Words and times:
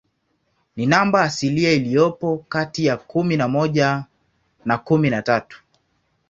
Ni 0.75 0.85
namba 0.85 1.21
asilia 1.21 1.71
iliyopo 1.71 2.45
kati 2.49 2.85
ya 2.85 2.97
kumi 2.97 3.37
na 3.37 3.47
moja 3.47 4.05
na 4.65 4.77
kumi 4.77 5.09
na 5.09 5.21
tatu. 5.21 5.63